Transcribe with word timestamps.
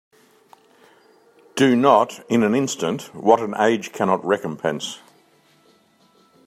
Do 1.55 1.75
not 1.75 2.25
in 2.27 2.41
an 2.41 2.55
instant 2.55 3.13
what 3.13 3.39
an 3.39 3.53
age 3.59 3.91
cannot 3.91 4.25
recompense. 4.25 4.97